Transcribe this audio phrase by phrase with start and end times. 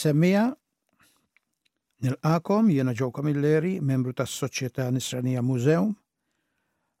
[0.00, 0.46] semmija
[2.00, 5.84] nil-akom jena ġo Kamilleri, membru tas soċjetà Nisranija Mużew,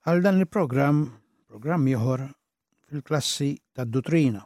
[0.04, 0.98] għal dan il-programm,
[1.48, 2.20] programm ieħor
[2.90, 4.42] fil-klassi tad Dutrina.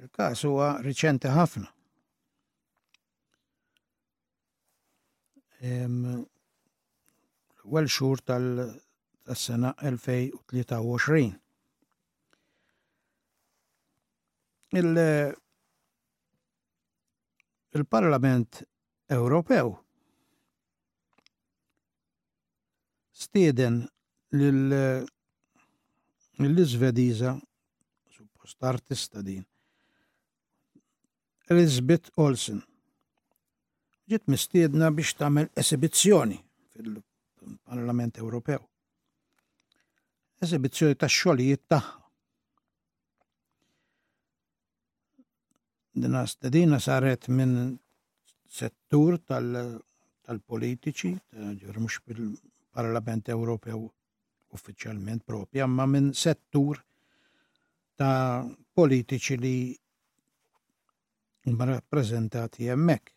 [0.00, 1.66] Il-każ huwa riċenti ħafna.
[5.60, 11.32] L-ewwel xhur tal-sena 2023.
[17.70, 18.68] il-Parlament il
[19.16, 19.68] Ewropew
[23.10, 23.74] stieden
[24.32, 27.30] l-Izvediza,
[28.10, 29.44] suppost artista din,
[31.50, 32.62] Elizabeth Olsen.
[34.10, 36.38] Ġiet mistiedna biex tagħmel esibizzjoni
[36.74, 38.60] fil-Parlament Ewropew.
[40.46, 41.94] Esibizzjoni ta' xogħlijiet tagħha.
[45.92, 47.74] din stedina saret minn
[48.48, 53.82] settur tal-politiċi, tal eh, mux bil-Parlament Ewropew
[54.54, 56.78] uffiċjalment propja, ma minn settur
[57.98, 59.56] ta' politiċi li
[61.58, 63.10] ma rappresentati jemmek.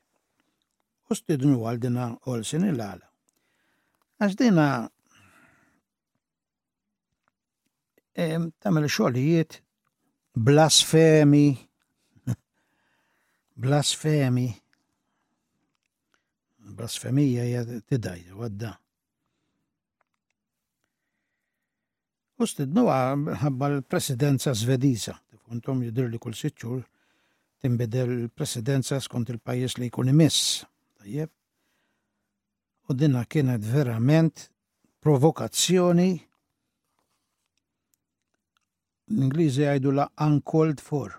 [1.11, 3.05] U stidnu għal dina Olsen il-għala.
[4.23, 4.67] Għax dina
[8.63, 9.59] tamel xogħlijiet
[10.38, 11.47] blasfemi,
[13.55, 14.53] blasfemi
[16.57, 18.75] blasfemija ja tidaj wadda
[22.41, 22.83] U stidnu
[23.39, 25.13] ħabba l-presidenza svediża,
[25.45, 26.81] kontom jidir li kull sitxur
[27.63, 30.63] timbidel l-presidenza skont il-pajis li jkun imiss.
[30.99, 31.29] Tajjeb.
[32.89, 34.49] U dinna kienet verament
[35.05, 36.09] provokazzjoni
[39.13, 41.13] l-Ingliżi għajdu la uncalled for.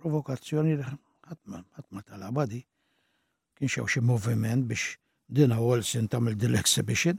[0.00, 0.78] Provokazzjoni
[1.32, 2.62] għatma tal-abadi,
[3.58, 4.92] Kien xew xi moviment biex
[5.34, 7.16] dina Olsen tagħmel din l-exhibition.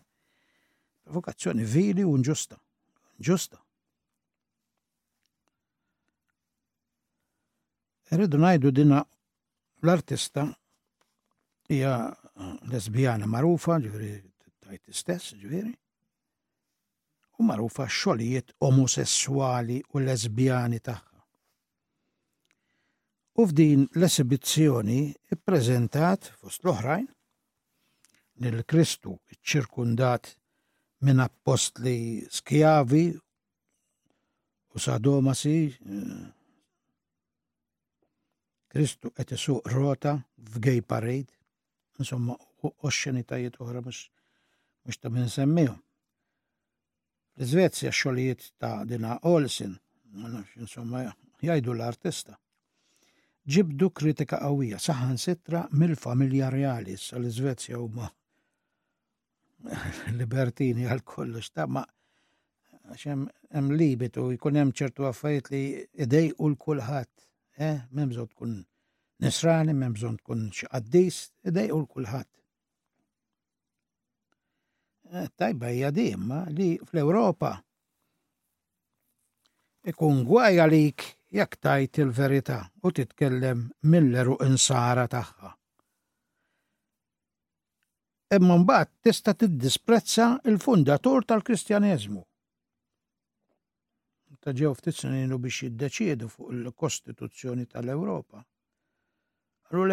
[1.03, 2.55] Provokazzjoni vili u nġusta.
[3.19, 3.59] Nġusta.
[8.15, 9.01] Rridu ngħidu dina
[9.83, 10.45] l-artista
[11.67, 14.15] hija eh, lesbijana marufa, ġifieri
[14.63, 15.75] tajt istess, ġifieri.
[17.43, 21.08] U marufa xogħlijiet omosessuali u lesbjani taħ.
[23.39, 24.97] U f'din l-esibizzjoni
[25.33, 27.05] ippreżentat fost l-oħrajn
[28.43, 29.13] nil-Kristu
[29.51, 30.25] ċirkundat
[31.07, 31.93] minn apostli
[32.37, 33.03] skjavi
[34.75, 36.25] u sadomasi eh,
[38.75, 40.17] Kristu qed isuq rota
[40.51, 41.31] f'gej parade,
[41.95, 42.35] insomma
[42.67, 44.01] oxxenitajiet oħra mhux
[44.83, 45.79] mhux ta' min semmihom.
[47.39, 49.79] L-Iżvezja xogħlijiet ta' dina Olsen,
[50.59, 51.07] insomma
[51.39, 52.35] jgħidu l-artista
[53.49, 58.09] ġibdu kritika qawwija saħan sitra mill-familja reali sal-Iżvezja ma
[60.19, 61.81] libertini għal kollox ta' ma'
[62.89, 63.23] għaxem
[63.55, 65.61] hemm libit u jkun hemm ċertu għaffajt li
[66.05, 67.09] idej u l-kulħadd.
[67.65, 68.53] Eh, memżon tkun
[69.23, 72.29] nisrani, memżon tkun xi idej u l-kulħadd.
[75.09, 77.55] Eh, tajba jadim ma li fl-Ewropa
[79.87, 85.53] ikun gwaj għalik jekk tajt il-verità u titkellem mill-eru insara tagħha.
[88.37, 92.23] Imma mbagħad tista' tiddisprezza il-fundatur tal-Kristjaneżmu.
[94.39, 98.39] Ta' ġew ftit snin biex jiddeċiedu fuq il-Kostituzzjoni tal-Ewropa.
[99.69, 99.87] Għallu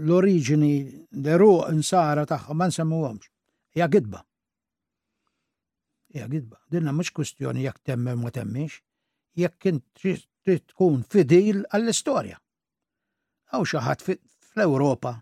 [0.00, 0.70] le l-oriġini
[1.12, 3.28] deru insara tagħha ma nsemmuhomx.
[3.76, 4.22] Ja gidba.
[6.16, 6.62] Ja gidba.
[6.70, 8.78] Dinna mhux kwistjoni jekk temmem ma temmix
[9.36, 12.38] jekk kien trid tkun fidil għall-istorja.
[13.52, 15.12] Għaw xaħat fl-Ewropa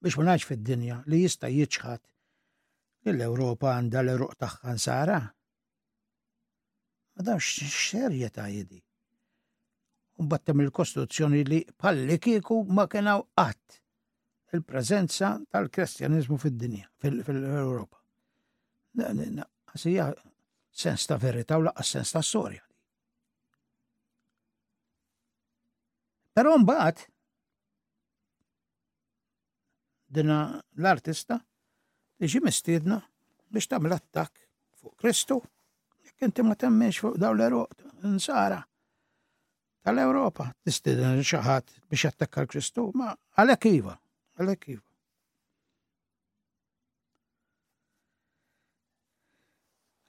[0.00, 2.02] biex ma nax fid-dinja li jista' jiċħat
[3.10, 5.18] l-Ewropa għandha l-eruq tagħha nsara.
[7.16, 8.78] Ma dax xerja ta' jidi.
[10.20, 13.78] Unbattem il-Kostituzzjoni li palli kieku ma kienaw qatt
[14.54, 17.98] il-preżenza tal-Kristjanizmu fid-dinja, fil-Ewropa.
[19.00, 20.08] Għasija
[20.74, 22.64] sens ta' verità u laqqa sens ta' storja.
[26.36, 27.06] Però mbagħad
[30.18, 30.36] dina
[30.78, 31.38] l-artista
[32.26, 32.98] iġi mistiedna
[33.50, 34.42] biex tagħmel attak
[34.80, 35.38] fuq Kristu
[36.08, 37.60] jekk inti ma temmenx fuq dawn l
[38.10, 38.60] n-sara,
[39.82, 43.96] tal europa tistiedna xi ħadd biex attakkar Kristu ma għalhekk iva,
[44.40, 44.86] għalhekk iva.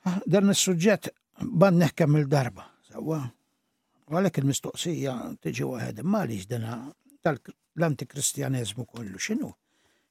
[0.09, 1.11] Ah, dan is-suġġett
[1.61, 3.19] ban neħkem il-darba, sewwa.
[3.25, 3.40] So,
[4.11, 5.11] Għalek il-mistoqsija
[5.43, 6.71] tiġi ma maliġ dana
[7.23, 9.51] tal-antikristjanizmu kollu, xinu?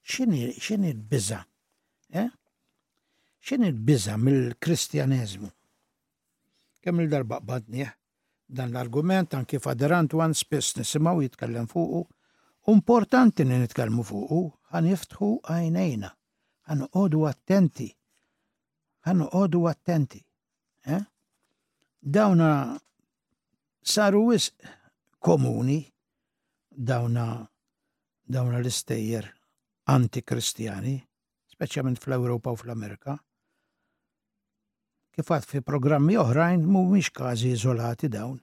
[0.03, 1.43] Xini l-biza?
[2.09, 2.31] Eh?
[3.45, 5.51] Xini l-biza mill-kristjanizmu?
[6.81, 7.85] Kemm il-darba badnie?
[7.87, 7.97] Eh?
[8.51, 12.01] dan l-argument anki faderant għan spess nisimaw jitkellem fuqu,
[12.67, 14.39] importanti li nitkellmu fuqu,
[14.75, 16.09] għan jiftħu għajnejna,
[16.73, 17.87] għan qodu attenti,
[19.07, 20.19] għan qodu attenti.
[20.83, 20.99] Eh?
[22.03, 22.49] Dawna
[23.83, 24.51] saru wis
[25.19, 25.85] komuni
[26.69, 27.47] dawna
[28.31, 29.25] dawna l-istejjer
[29.91, 30.95] antikristjani,
[31.51, 33.17] speċjalment fl-Ewropa u fl-Amerika.
[35.11, 38.37] Kifat fi programmi oħrajn mhumiex każi iżolati dawn.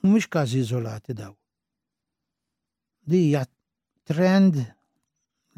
[0.00, 1.30] Mumiex każi iżolati daw.
[3.04, 3.42] Dija
[4.08, 4.56] trend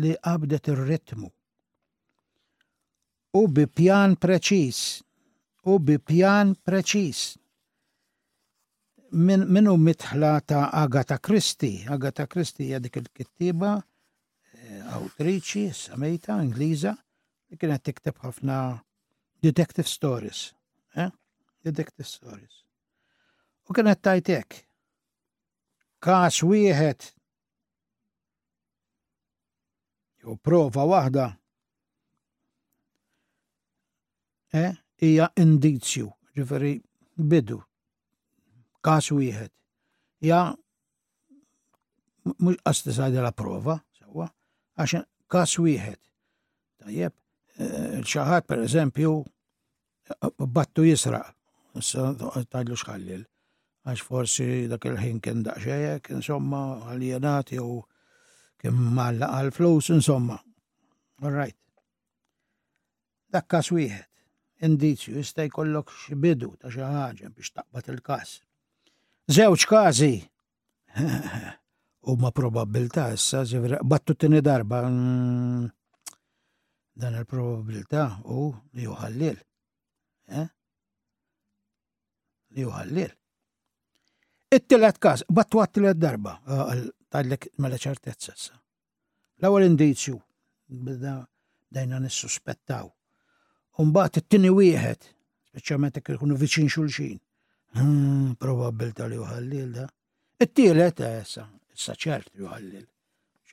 [0.02, 1.31] li qabdet ir-ritmu.
[3.38, 4.81] U bi pjan preċiż
[5.70, 7.23] u bi pjan preċis.
[9.12, 11.82] Min, minu mitħla ta' Agata Kristi.
[11.88, 16.94] Agata Kristi jadik il-kittiba eh, autriċi, samejta, Ingliża,
[17.53, 18.56] li kienet tikteb ħafna
[19.44, 20.49] detective stories.
[20.97, 21.11] Eh?
[21.62, 22.62] Detective stories.
[23.69, 24.62] U kienet tajtek.
[26.03, 27.12] Kas wieħed
[30.23, 31.29] jew prova waħda.
[34.58, 34.79] Eh?
[35.02, 36.76] hija indizju, ġifiri
[37.31, 37.60] bidu,
[38.84, 39.50] kas wieħed.
[40.22, 40.52] Ja,
[42.38, 44.28] mux għastisajda la prova, sewa,
[44.78, 45.99] għaxin kas wieħed.
[46.82, 49.12] Tajjeb, eh, xaħat per eżempju,
[50.54, 51.32] battu jisraq,
[52.52, 53.25] tajlu xħallil,
[53.88, 57.81] għax forsi dak il-ħin kien daqxejek, insomma, għaljenat jew
[58.62, 60.38] kien malla għal-flus, insomma.
[61.22, 61.58] All right.
[63.32, 64.12] Dak kas wieħed
[64.62, 65.91] indizju jista' jkollok
[66.23, 68.31] bidu ta' xi ħaġa biex taqbad il-każ.
[69.37, 70.12] Żewġ każi
[72.11, 73.43] huma probabbiltà issa
[73.87, 75.67] battu tieni darba mm,
[77.00, 79.37] dan il-probabilità u li juħallil.
[80.43, 80.49] Eh?
[82.55, 83.12] Li juħallil.
[84.53, 86.75] It-tielet każ, battu għat-tielet darba, eh,
[87.11, 88.55] tajlek mela ċertezza issa.
[89.43, 90.19] L-ewwel indizju
[90.70, 91.19] bda
[91.73, 92.88] dajna nissuspettaw
[93.80, 95.06] Umbagħad it-tieni wieħed,
[95.48, 97.20] speċjalment jekk ikunu viċin xulxin.
[97.76, 99.86] Hmm, probabbilta li juħallil da.
[100.44, 102.84] It-tielet issa, eh, issa ċert juħallil.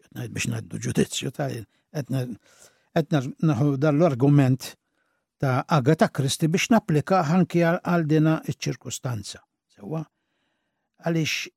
[0.10, 1.48] Ngħid biex ngħaddu ġudizzju ta'
[2.98, 4.74] qed naħu dal-argument
[5.40, 9.40] ta' Agata Kristi biex napplika ħanki għal dina ċ ċirkustanza
[9.72, 10.04] Sewa,
[11.00, 11.54] għaliex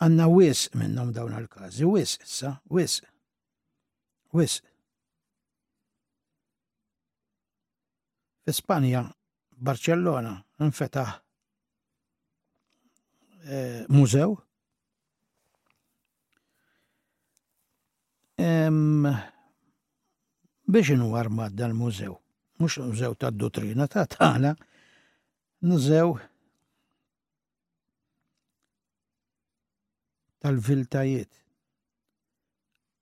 [0.00, 3.02] għanna wis minnom dawn għal-kazi, wis issa, wis.
[4.32, 4.60] Wis.
[8.52, 9.02] Spanja,
[9.56, 11.10] Barcellona, infetaħ
[13.44, 13.58] e,
[13.92, 14.36] mużew.
[20.70, 22.14] Biex inu armad dal-mużew,
[22.62, 24.54] mux mużew ta' dottrina ta' tana,
[25.66, 26.14] mużew
[30.40, 31.42] tal-viltajiet.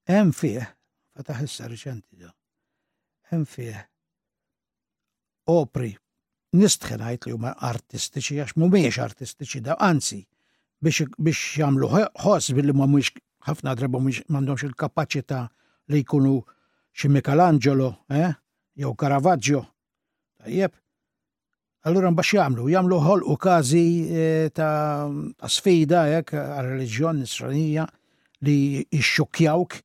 [0.09, 0.64] Hemm fih,
[1.14, 2.33] fataħ issa riċenti da,
[3.31, 3.78] hemm fih
[5.49, 5.97] opri
[6.57, 10.21] nistħen ħajt li huma artistiċi għax mhumiex artistiċi da anzi
[10.81, 11.09] biex
[11.59, 13.12] jamlu jagħmlu ħoss billi ma mhux
[13.49, 15.43] ħafna drabu mhux m'għandhomx il-kapaċità
[15.93, 16.37] li jkunu
[16.99, 18.33] xi Michelangelo, eh?
[18.75, 19.61] jew Caravaggio.
[20.43, 20.73] Tajjeb.
[21.87, 25.07] Allura mbax jagħmlu, jagħmlu ħolqu każi eh, ta'
[25.49, 27.87] sfida jekk għal reliġjon nisranija
[28.47, 28.59] li
[28.90, 29.78] jixxukjawk,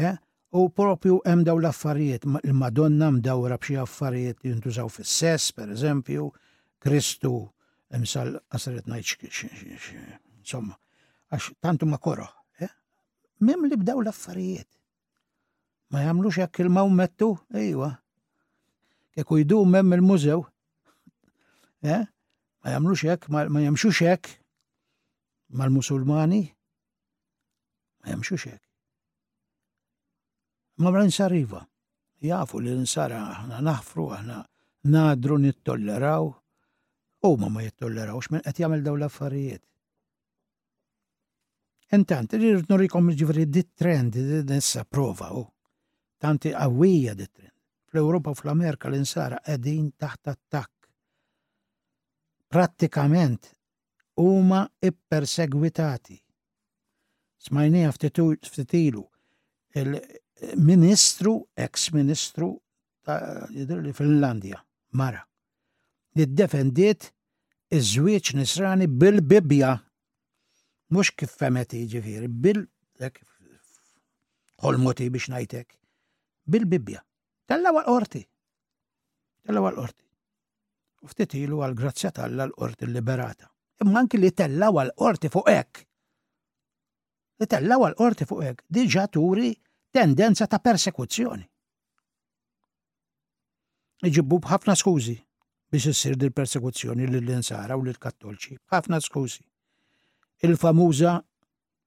[0.00, 0.16] eh?
[0.56, 6.30] U propju hemm daw l-affarijiet, il-Madonna mdawra b'xi affarijiet jintużaw fis-sess, per eżempju,
[6.80, 7.32] Kristu
[7.96, 10.76] m'sal qasret ngħid insomma,
[11.32, 12.30] għax tantu ma koroħ.
[12.64, 12.70] Eh?
[13.44, 14.68] Mem li bdaw l-affarijiet.
[15.92, 17.90] Ma jagħmlux jekk il-maw mettu, ejwa.
[19.16, 20.44] Jekk jdu mem il-mużew.
[21.84, 22.06] Eh?
[22.62, 24.38] Ma jagħmlux jekk, ma jemxux hekk
[25.52, 26.44] mal-Musulmani.
[28.02, 28.65] Ma jemxux hekk.
[30.78, 31.62] Ma mra nsariva.
[32.20, 34.40] Jafu li nsara aħna naħfru, aħna
[34.92, 36.26] nadru nittolleraw,
[37.26, 39.62] u ma ma jittollerawx xmen qed jagħmel dawn l-affarijiet.
[41.96, 44.16] Intant, irrid nurikom ġivri dit trend,
[44.48, 45.42] nessa prova u.
[45.44, 45.48] Oh.
[46.18, 47.52] Tanti qawwija dit trend.
[47.86, 50.72] Fl-Ewropa u fl-Amerika l-insara qegħdin taħt attakk.
[52.52, 53.50] Prattikament
[54.20, 56.18] huma ippersegwitati.
[57.48, 59.04] Smajni ftitilu
[60.56, 62.50] ministru, ex-ministru
[63.82, 65.20] li Finlandja, Mara,
[66.16, 67.10] li defendiet
[67.72, 69.74] iż-żwieġ nisrani bil-Bibja,
[70.94, 72.64] mux kif femeti ġifiri, bil
[74.62, 75.68] ħolmoti biex najtek,
[76.50, 77.02] bil-Bibja,
[77.46, 78.24] Tella għal qorti,
[79.46, 80.02] Tella għal qorti.
[81.06, 83.46] Uftit ftit ilu għal grazzja tal-la l-qorti liberata.
[83.84, 85.82] Imma anki li tella għal qorti fuq hekk.
[87.38, 89.52] Li tellaw għal qorti fuq hekk, diġa turi
[89.96, 91.44] tendenza ta' persekuzzjoni.
[94.06, 95.14] Iġibbu bħafna skużi
[95.72, 99.40] biex issir dil persekuzzjoni lill-insara u lill-kattolċi, bħafna skużi.
[100.44, 101.14] Il-famuża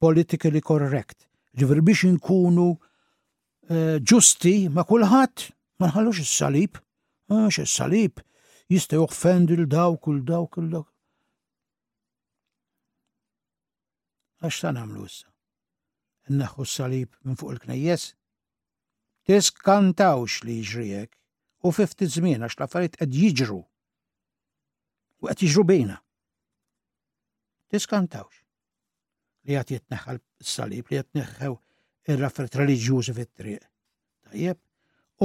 [0.01, 5.45] politically correct, ġivir biex nkunu eh, ġusti ma' kulħadd
[5.79, 6.81] ma nħallux is-salib,
[7.29, 8.25] għax is-salib
[8.73, 10.89] jista' joffendi l dawk kull dawk kull dawk.
[14.41, 15.28] Għax ta' nagħmlu issa?
[16.37, 18.07] naħu s-salib minn fuq il-knejjes?
[19.29, 21.17] Tiskantawx li jġrijek
[21.67, 23.59] u fifti żmien għax laffariet għed qed jiġru
[25.19, 25.97] u qed jiġru bejna.
[27.69, 28.43] Tiskantawx
[29.47, 31.55] li għat jitneħħal s-salib li jitneħħew
[32.09, 33.65] ir raffariet religjużi fit-triq.
[34.29, 34.57] Tajjeb,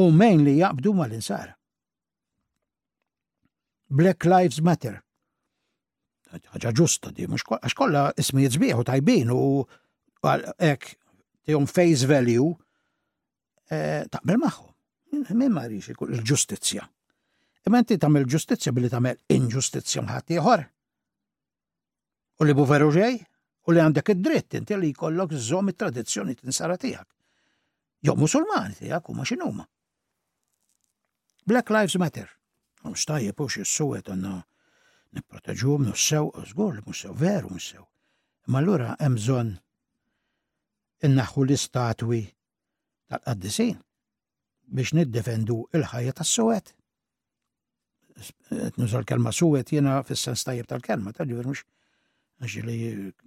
[0.00, 1.54] u mejn li jaqbdu l insar.
[3.94, 5.00] Black Lives Matter.
[6.50, 9.42] ħaġa ġusta di, għax kolla ismi jizbieħu tajbin u
[10.58, 10.94] ek,
[11.44, 12.54] tijom face value,
[13.68, 14.70] e, taqbel maħu.
[15.34, 16.84] Min marriċ ikun il-ġustizja.
[17.68, 20.64] Imma inti tamil ġustizja billi tamil inġustizja mħat ieħor.
[22.42, 23.20] U li bu veru ġej,
[23.68, 27.08] u li għandek id-dritt inti li jkollok il it t tinsara tiegħek.
[28.04, 29.64] Jo musulmani tiegħek huma x'inhuma.
[31.46, 32.26] Black Lives Matter.
[32.82, 34.42] Mhux tajjeb u x'issuwet għandna
[35.14, 37.86] nipproteġuhom nussew, żgur li mhux sew veru mhux sew.
[38.50, 39.54] Ma allura hemm bżonn
[41.04, 42.18] innaħħu l-istatwi
[43.12, 43.76] tal-qaddisin
[44.76, 46.72] biex niddefendu il-ħajja tas-suwed.
[48.20, 51.64] suwet l kelma suwet jena fis-sens tajjeb tal-kelma, tal-ġiver mux
[52.54, 52.80] ġili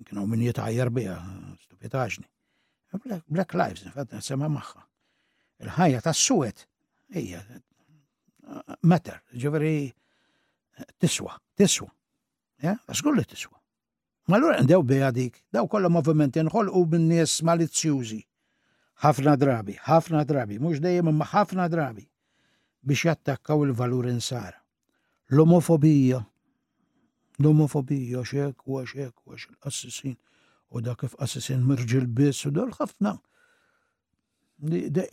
[0.06, 1.16] kienu minn jitħajjar bija,
[1.64, 2.28] stupitaġni.
[3.28, 4.84] Black Lives, nifad sema maħħa.
[5.64, 6.64] Il-ħajja tas suwet
[7.18, 7.42] hija,
[8.48, 9.92] uh, matter, ġiveri
[11.02, 11.90] tiswa, tiswa.
[12.64, 13.57] Ja, għasgur li tiswa.
[14.28, 18.20] Ma l-għura għandew beja dik, daw kolla movimenti u minn nies malizzjużi.
[19.04, 22.04] ħafna drabi, ħafna drabi, mux dejjem imma ħafna drabi
[22.82, 24.56] biex jattakkaw il-valur insar.
[25.32, 26.20] L-omofobija,
[27.40, 30.16] l-omofobija, xek, u xek, u xek l assassin
[30.76, 33.16] u da kif assisin mirġil bis, u dol ħafna.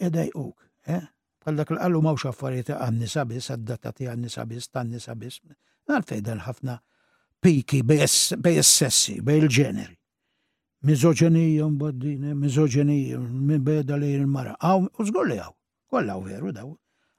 [0.08, 1.04] Edaj uk, eh?
[1.44, 5.54] Għallak l-għallu mawx affarieta għannisabis, għaddatati għannisabis, għad-data
[5.86, 6.78] Għal-fejda l-ħafna
[7.44, 8.06] piki bej
[8.62, 9.94] s-sessi, bej il-ġeneri.
[10.84, 14.54] Mizoġenija mbaddina, mizoġenija, minn beda li il-mara.
[14.60, 15.52] Għaw, użgulli għaw,
[15.92, 16.70] kolla veru daw.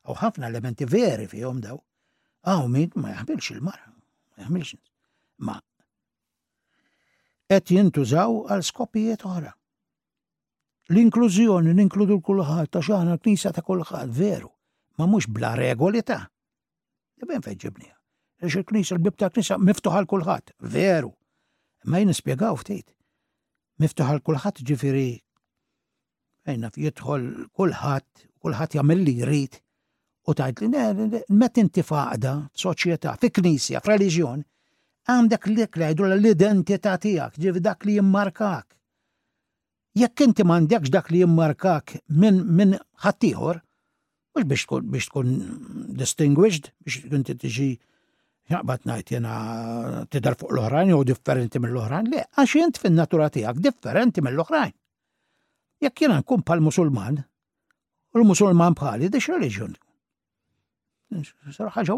[0.05, 1.77] Għaw ħafna elementi veri fihom daw.
[2.45, 4.77] Għaw mit ma jħamilx il-mara, ma jħamilx.
[5.45, 5.55] Ma,
[7.51, 9.51] et jintużaw għal skopijiet oħra.
[10.93, 14.49] L-inklużjoni inkludu l-kulħat ta' xaħna knisa ta' kulħat veru,
[15.01, 16.21] ma mux bla regoli ta'
[17.17, 17.91] jibben fejġibni.
[18.45, 21.09] Għax il-knisja, l-bib ta' knisja miftuħa l kulħadd, veru.
[21.89, 22.87] Ma jien nispjegaw ftit.
[23.81, 25.05] Miftuħa l kulħadd ġifiri.
[26.45, 27.23] ejna jidħol
[27.57, 29.57] kulħadd, kulħadd jagħmel li jrid.
[30.29, 30.69] U tajt li
[31.41, 34.45] met inti faqda, soċieta, fi knisja, f'reliġjon,
[35.09, 38.67] għandek li jgħidu l-identità tiegħek, ġifiri dak li jimmarkak.
[39.95, 43.61] Jekk inti m'għandekx dak li jimmarkak minn min ħaddieħor,
[44.35, 45.35] mhux biex tkun biex tkun
[45.97, 47.79] distinguished, biex
[48.49, 49.35] jaqbat najt jena
[50.13, 54.75] tidar fuq l-oħrajn jew differenti mill-oħrajn, le, għax jent fin-natura tiegħek differenti mill-oħrajn.
[55.85, 59.73] Jekk jena nkun pal musulman u l-Musulman bħali dix religion.
[61.51, 61.95] Sar ħaġa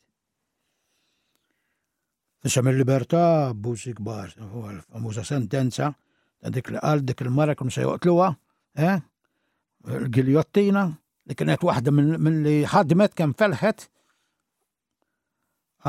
[2.45, 4.33] Nisem il-libertà abbuż kbar,
[4.89, 5.91] famuża sentenza
[6.49, 8.31] dik li qal dik il-mara kun se joqtluha,
[8.81, 8.97] eh?
[9.91, 10.87] Il-giljottina,
[11.35, 13.87] kienet waħda minn li ħadmet kemm felħet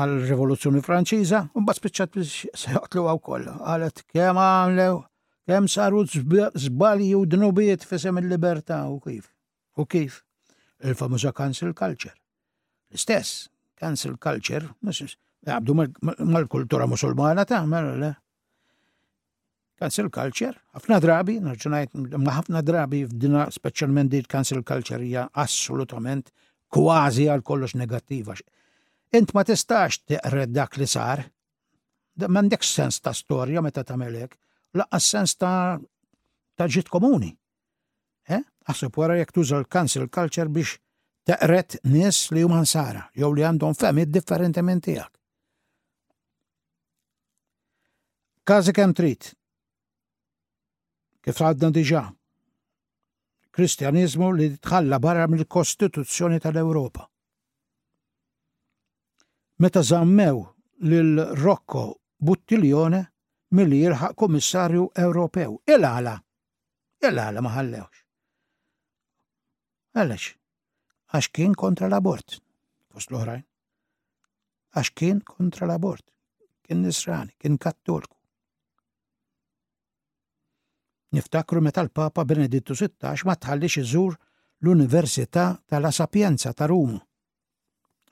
[0.00, 3.48] għal rivoluzzjoni Franċiża u mbagħad spiċċat biex seqtluha wkoll.
[3.60, 5.00] Qalet kemm għamlew
[5.50, 9.30] kemm saru żbalji u dnubiet fisem il-libertà u kif.
[9.76, 10.22] U kif?
[10.82, 12.14] Il-famuża cancel culture.
[12.90, 14.68] L-istess, cancel culture,
[15.46, 18.12] għabdu mal-kultura musulmana ta' le
[19.82, 26.30] cancel culture, ħafna drabi, narġunajt, ħafna drabi f'dina specialment di cancel culture hija assolutament
[26.72, 28.36] kważi għal kollox negattiva.
[29.18, 31.24] Int ma tistax teqred dak li sar,
[32.22, 34.36] m'għandek sens ta' storja meta tagħmelek,
[34.78, 35.78] laqqas sens ta'
[36.56, 37.32] ta' ġit komuni.
[38.30, 38.44] Eh?
[38.70, 40.76] Għasib wara jek tuża l-cancel culture biex
[41.26, 45.10] teqret nies li huma sara, jew li għandhom femi differenti minn tiegħek.
[48.46, 49.30] kem trit,
[51.22, 52.02] kif għadna diġa.
[53.54, 57.04] Kristjanizmu li tħalla barra mill-Kostituzzjoni tal-Ewropa.
[59.62, 60.40] Meta zammew
[60.90, 61.84] lil Rocco
[62.22, 63.02] Buttiljone
[63.54, 65.58] milli jirħaq komissarju Ewropew.
[65.68, 66.14] Il-għala,
[67.04, 68.02] il-għala maħallewx.
[69.92, 70.28] Għalax,
[71.12, 72.38] għax kien kontra l-abort,
[72.94, 73.44] fost l-oħrajn.
[74.72, 76.06] Għax kien kontra l-abort,
[76.64, 78.16] kien nisrani, kien kattolku.
[81.12, 84.14] Niftakru meta l-Papa Benedittu XVI ma tħallix iżur
[84.64, 86.94] l-Università tal Sapienza ta' Rum.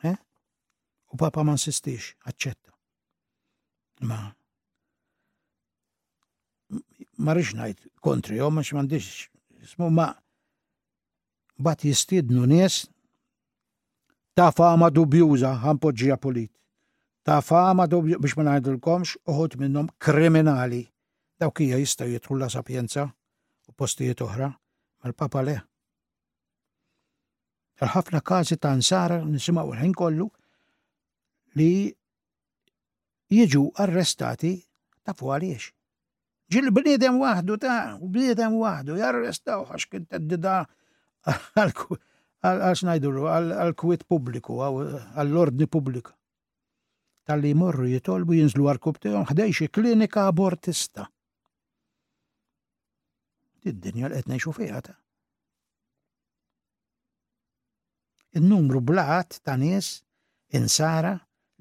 [0.04, 0.16] Eh?
[1.08, 2.68] U Papa ma nsistix, aċċetta.
[4.04, 4.20] Ma
[7.20, 9.06] ma rix najt kontri, jom ma xmandix,
[9.72, 10.06] smu ma
[11.60, 12.82] bat jistidnu nies
[14.36, 16.52] ta' fama dubjuża ħampoġġija polit.
[17.24, 20.84] Ta' fama dubjuza biex ma najdulkomx uħut minnhom kriminali
[21.40, 24.46] Dawk hija jistgħu jidħlu la sapjenza u postijiet oħra,
[25.02, 25.54] mal-Papa le.
[27.80, 30.26] ħafna każi ta' nsara nisimgħu l-ħin kollu
[31.56, 31.68] li
[33.32, 34.50] jiġu arrestati
[35.00, 35.70] ta' fuq għaliex.
[36.52, 40.58] Ġil bniedem waħdu ta' u bniedem waħdu jarrestaw għax kien teddida
[41.24, 46.12] għal snajduru għal kwit pubbliku għall-ordni pubblika.
[47.24, 51.08] Tal-li morru jitolbu jinżlu għal-kubtijom ħdej xi klinika abortista
[53.68, 54.90] id-dinja li qed ngħixu fiħat.
[58.38, 59.98] Il-numru blat ta' nies
[60.56, 61.14] insara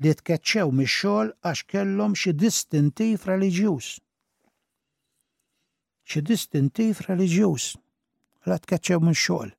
[0.03, 3.89] li tkeċċew mix-xogħol għax kellhom xi distintiv reliġjuż.
[6.09, 7.69] Xi distintiv reliġjuż
[8.49, 9.53] la tkeċċew minn xogħol.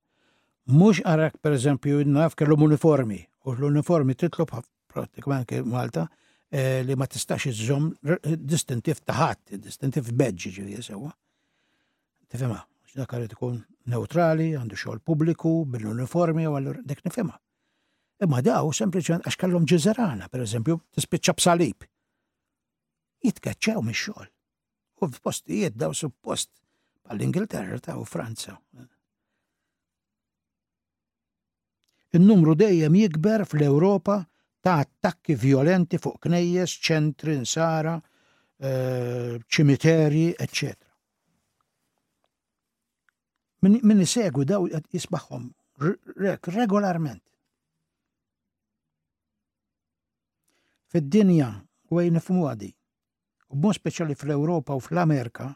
[0.71, 4.53] Mhux arak pereżempju naf kellhom uniformi u l-uniformi titlob
[4.91, 6.05] pratikament Malta
[6.51, 7.91] eh, li ma tistax iżżomm
[8.39, 11.11] distintiv ta' ħadd, distintiv beġġi ġifieri sewwa
[12.31, 12.61] tifema,
[12.97, 13.59] dak għarri ikun
[13.91, 17.37] neutrali, għandu xogħol pubbliku, bil-uniformi, u għallur dik nifema.
[18.25, 21.87] Imma daw sempliċement għax kellhom ġizerana, per eżempju, tispiċċa b'salib.
[23.25, 24.31] Jitkaċċaw mix-xogħol.
[25.01, 26.51] U f'postijiet daw suppost
[27.09, 28.55] bħall-Ingilterra ta' u Franza.
[32.13, 34.19] Il-numru dejjem jikber fl-Ewropa
[34.61, 37.95] ta' attakki violenti fuq knejjes, ċentri, nsara,
[38.61, 40.90] eh, ċimiterji, eccetera
[43.63, 45.51] minn segu daw jisbaħħom
[46.57, 47.23] regolarment.
[50.91, 51.51] Fid-dinja
[51.91, 52.71] u għaj nifmu għadi,
[53.55, 55.53] u bon speċali fl-Europa u fl-Amerika,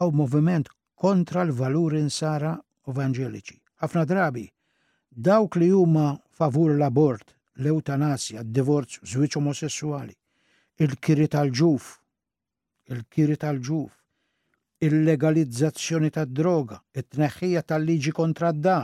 [0.00, 2.54] għaw moviment kontra l-valuri nsara
[2.94, 3.58] vangeliċi.
[3.82, 4.44] Ħafna drabi,
[5.12, 10.14] dawk li huma favur l-abort, l-eutanasja, d-divorz, zwiċ omosessuali,
[10.80, 11.88] il-kiri tal-ġuf,
[12.88, 13.92] il-kiri tal-ġuf,
[14.82, 18.78] il-legalizzazzjoni tad droga it-tneħħija tal-liġi kontra d-da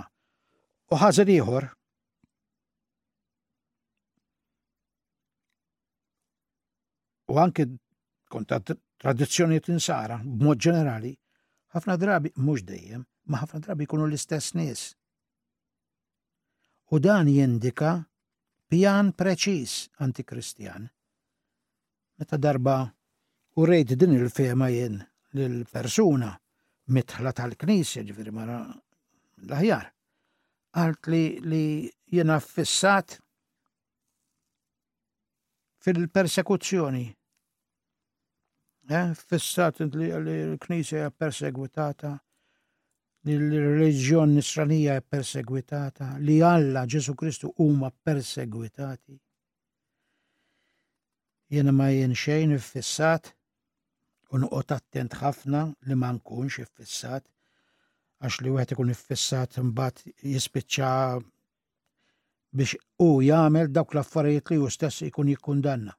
[0.93, 1.65] u ħażel ieħor.
[7.35, 7.67] U anke
[8.31, 11.11] konta tradizzjoni tinsara b'mod ġenerali,
[11.75, 14.87] ħafna drabi mhux dejjem, ma ħafna drabi jkunu l-istess nies.
[16.95, 17.97] U dan jindika
[18.71, 20.87] pjan preċis antikristjan.
[22.23, 22.79] Meta darba
[23.59, 25.03] u rejt din il-fema jien
[25.47, 26.31] l-persuna
[26.97, 28.59] mitħla tal-knisja ġifiri mara
[29.45, 29.91] l-aħjar.
[30.73, 31.65] Għalt li li
[32.15, 33.19] jena fissat
[35.85, 37.05] fil-persekuzzjoni.
[38.91, 42.15] Eh, fissat li l-knisja hija persegwitata,
[43.29, 49.19] li l-reġjon nisranija hija persegwitata, li Alla Ġesu Kristu huma persegwitati.
[51.49, 53.35] Jena ma jien xejn fissat
[54.33, 57.25] u noqgħod attent ħafna li ma nkunx iffissat
[58.27, 60.91] għax li wieħed ikun iffissat mbagħad jispiċċa
[62.59, 65.95] biex u jagħmel dawk l-affarijiet li hu stess ikun jikkundanna.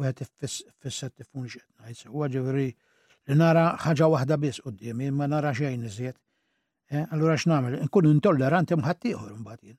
[0.00, 2.10] Wieħed iffissat tifun xed ngħid.
[2.12, 6.16] Huwa ġifieri li nara ħaġa waħda biss qudiemi ma nara xejn iżjed.
[7.14, 7.78] Allura x'nagħmel?
[7.88, 9.78] Nkun intolleranti mħadd ieħor imbagħad jien.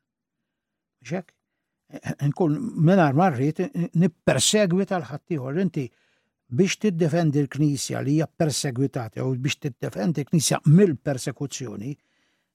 [1.02, 1.36] Biex hekk?
[2.32, 2.56] Nkun
[2.88, 3.60] mingħajr marrit
[4.02, 5.86] nippersegwi tal-ħaddieħor inti
[6.52, 11.94] biex tiddefendi l-Knisja li hija persegwitata u biex tiddefendi l-Knisja mill-persekuzzjoni,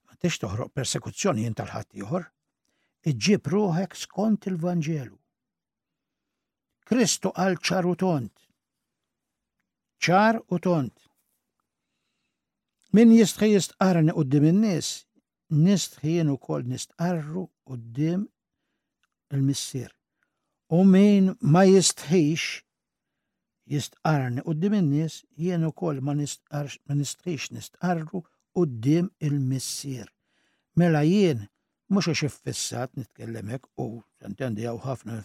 [0.07, 2.26] ma tix toħroq persekuzzjoni jien tal-ħadd ieħor,
[3.11, 5.16] iġġib ruħek skont il-Vanġelu.
[6.87, 8.35] Kristu għal ċar u tont.
[10.00, 11.07] ċar u tont.
[12.92, 15.07] Min jistħi jistqarni n in-nies,
[15.50, 18.24] nistħin ukoll nistqarru d-dim
[19.35, 19.90] il-missier.
[20.70, 22.42] U min ma jistħiċ
[23.66, 26.12] jistqarni u d nies nis jien u koll ma
[26.94, 28.23] nistqix nistqarru
[28.55, 30.07] u d il-missir.
[30.77, 31.40] Mela jien,
[31.90, 35.20] mux għax fissat nitkellemek u sentendi għaw ħafna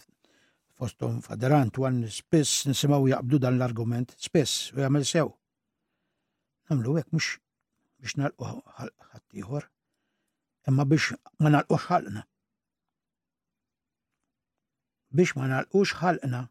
[0.76, 5.30] fostom faderant għan spess nisimaw jaqbdu dan l-argument spess u jgħamil sew.
[6.68, 7.36] Namlu għek mux
[7.96, 9.68] biex nalqu ħattijħor,
[10.68, 12.26] imma biex ma nalqu ħalqna.
[15.16, 16.42] Biex ma nalqu ħalqna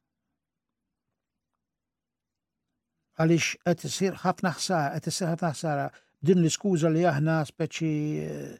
[3.17, 5.83] għaliex qed isir ħafna ħsara, qed isir ħafna ħsara
[6.27, 7.91] din l-iskuża li aħna speċi
[8.25, 8.55] eh,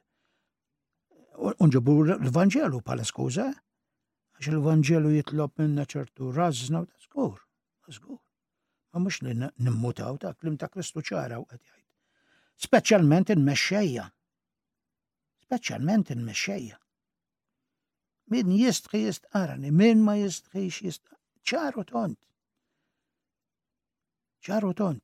[1.66, 3.48] unġobu l-Vangelu bħala skuża,
[4.38, 7.36] għax l vangelu jitlob minna ċertu razzna u ta' skur,
[7.92, 8.20] skur.
[8.96, 11.84] Ma mux li nimmutaw ta' klim ta' Kristu ċara u għed jajt.
[12.68, 14.06] Specialment in mesċeja.
[15.48, 16.78] Specialment in mesċeja.
[18.32, 21.24] Min jistħi jistqarani, min ma jistħi jistqarani.
[21.46, 22.22] ċaru tont
[24.46, 25.02] ċaru tont.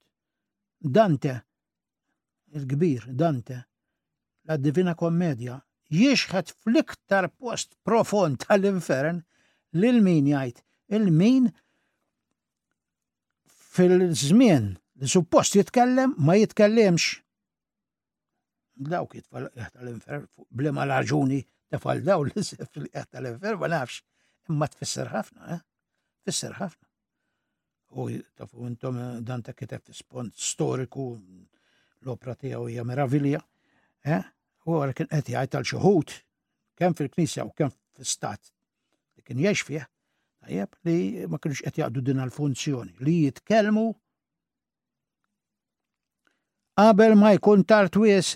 [0.82, 1.32] Dante,
[2.58, 3.58] il-kbir, Dante,
[4.50, 5.60] la divina kommedja,
[5.94, 9.22] jiexħet fl-iktar post profond tal-infern
[9.76, 10.62] lil-min jgħid,
[10.98, 11.50] il-min
[13.72, 17.12] fil-żmien li suppost jitkellem ma jitkellemx.
[18.92, 24.02] Dawk jitfall tal-infern blima laġuni tefal daw l-sef li tal-infern ma nafx,
[24.50, 25.64] imma tfisser ħafna, eh?
[26.22, 26.86] tfisser ħafna
[27.92, 31.18] u tafu intom eh, ta' kitef spont storiku
[32.06, 32.58] l-opra eh?
[32.58, 33.42] u hija meravilja.
[34.66, 36.12] U għal kien qed jgħid għal xuħut
[36.78, 38.52] kemm fil-Knisja u kemm fil-stat,
[39.18, 39.84] li kien jiex fih,
[40.46, 40.98] għajab li
[41.32, 43.88] ma kienx qed jgħaddu din għal-funzjoni li jitkellmu
[46.82, 48.34] qabel ma jkun tard wies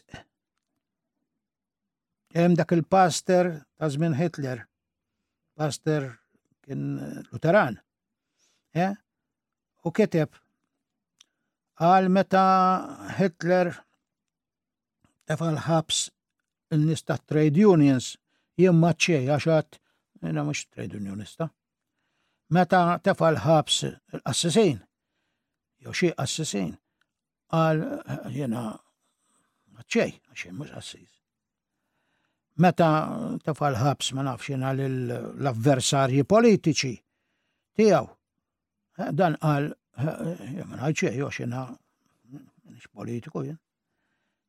[2.36, 4.66] hemm dak il-pastor ta' Hitler,
[5.56, 6.10] pastor
[6.66, 7.78] kien eh, Luteran.
[8.76, 8.94] Eh?
[9.88, 10.34] u kiteb
[11.82, 12.42] għal meta
[13.18, 13.70] Hitler
[15.30, 16.06] tefal ħabs
[16.74, 18.16] il-nista trade unions
[18.60, 19.78] jimma ċej għaxat
[20.26, 21.48] jina mux trade unionista
[22.56, 24.80] meta tefal ħabs l-assisin
[25.84, 26.74] jew xie assisin
[27.54, 27.86] għal
[28.34, 28.66] jena
[29.86, 31.12] ċej għaxin mux assis
[32.64, 32.90] meta
[33.46, 36.94] tefal ħabs ma nafxina l-avversarji politiċi
[37.76, 38.10] tijaw
[38.96, 41.64] Eh, dan għal, eh, eh, jemmen għalċie, jo xena,
[42.72, 43.58] nix politiku jen.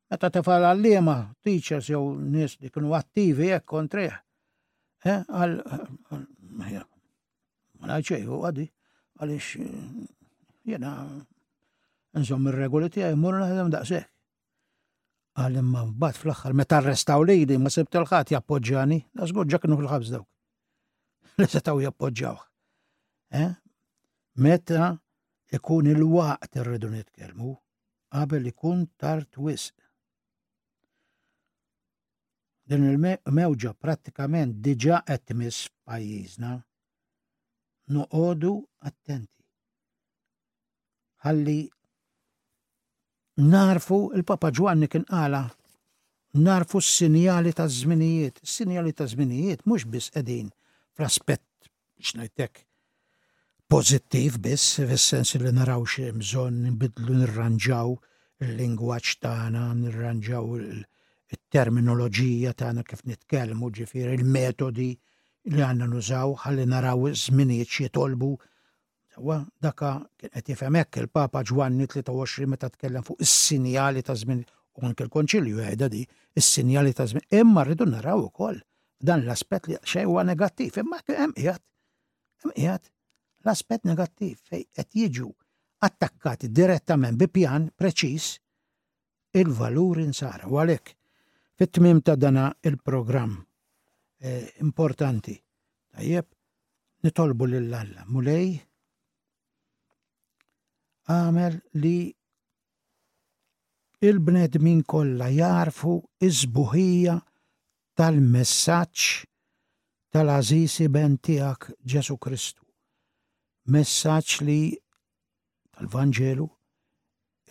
[0.09, 4.13] Meta tefal għal-lima, teachers jew nis li kunu attivi jek kontriħ.
[5.03, 5.57] Għal,
[6.55, 8.65] ma għalċie, jo għadi,
[9.19, 9.51] għalix
[10.73, 10.93] jena,
[12.15, 14.07] nżom il-regoli tijaj, mur għedem daqsek.
[15.37, 19.91] Għal imma bat fl-axħar, meta arrestaw li di, ma sebt il-ħat jappoġġani, nasgur ġakinu fl
[19.91, 20.27] ħabs dawk.
[21.37, 22.51] Li setaw jappoġġawħ
[24.37, 24.97] meta
[25.55, 27.51] ikun il-waqt irridu nitkellmu
[28.13, 29.75] qabel ikun tard wisq.
[32.69, 36.51] Din il-mewġa prattikament diġa qed tmiss pajjiżna.
[37.95, 38.51] Noqogħdu
[38.83, 39.45] attenti.
[41.23, 41.57] Ħalli
[43.53, 45.45] narfu il-Papa Ġwanni kien qala
[46.43, 48.43] narfu s-sinjali ta' żminijiet.
[48.43, 50.51] S-sinjali ta' żminijiet mhux biss qegħdin
[50.93, 51.45] fl-aspett
[52.03, 52.66] x'ngħidlek
[53.67, 57.95] pozittiv biss, fis-sens li naraw xie mżon nbidlu nirranġaw
[58.45, 64.89] il-lingwaċ tagħna, nirranġaw il-terminoloġija tagħna kif nitkellmu, ġifier il-metodi
[65.51, 68.31] li għandna nużaw ħalli naraw żminijiet xie jitolbu.
[69.17, 74.45] Sewa daka kien qed il-Papa Ġwanni 23 meta tkellem fuq is-sinjali ta' żmien
[74.79, 76.05] u anke l-Konċilju għedha di,
[76.39, 77.25] is-sinjali ta' żmien.
[77.41, 78.59] Imma rridu naraw ukoll
[78.97, 81.63] dan l-aspett li xejwa huwa negattiv, imma hemm qiegħed.
[82.45, 82.93] Hemm qiegħed
[83.47, 85.29] l-aspet negattiv fej qed jiġu
[85.87, 88.29] attakkati direttament bi pjan preċis
[89.39, 90.43] il-valur insar.
[90.51, 90.93] U għalhekk
[91.57, 93.37] fit-tmim ta' dana il-programm
[94.19, 95.37] e, importanti.
[95.93, 96.27] Tajjeb,
[97.05, 98.49] nitolbu lill-Alla mulej
[101.07, 101.97] għamel li
[104.07, 105.95] il-bnedmin kollha jarfu
[106.27, 107.15] iż-buħija
[107.97, 109.07] tal-messaġġ
[110.13, 112.66] tal azisi ben tiegħek Ġesu Kristu
[113.75, 114.59] messaġġ li
[115.75, 116.45] tal vangelu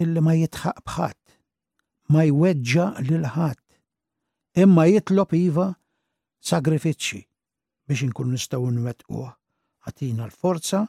[0.02, 1.18] illi ma jitħaq bħadd,
[2.12, 3.60] ma jweġġa lil ħadd,
[4.64, 5.66] imma jitlob iva
[6.50, 7.20] sagrifiċi
[7.86, 9.28] biex inkun nistgħu nwettquha
[9.86, 10.80] għatina l-forza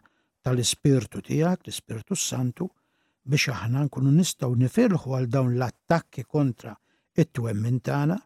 [0.47, 2.69] tal-Ispirtu tiegħek, l-Ispirtu Santu,
[3.27, 6.71] biex aħna nkunu nistgħu nifirħu għal dawn l-attakki kontra
[7.23, 8.17] it-twemmin tagħna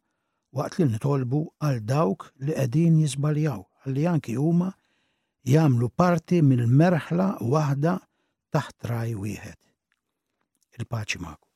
[0.54, 4.70] waqt li nitolbu għal dawk li qegħdin jiżbaljaw, għalli anki huma
[5.50, 7.26] jagħmlu parti mill-merħla
[7.56, 7.96] waħda
[8.58, 9.58] taħt raj wieħed.
[10.78, 11.51] Il-paċi magħku.